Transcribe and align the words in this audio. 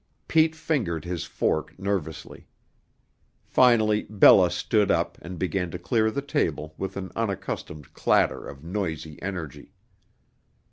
Pete 0.27 0.55
fingered 0.55 1.05
his 1.05 1.25
fork 1.25 1.77
nervously. 1.77 2.47
Finally 3.45 4.07
Bella 4.09 4.49
stood 4.49 4.89
up 4.89 5.19
and 5.21 5.37
began 5.37 5.69
to 5.69 5.77
clear 5.77 6.09
the 6.09 6.23
table 6.23 6.73
with 6.75 6.97
an 6.97 7.11
unaccustomed 7.15 7.93
clatter 7.93 8.43
of 8.47 8.63
noisy 8.63 9.21
energy. 9.21 9.73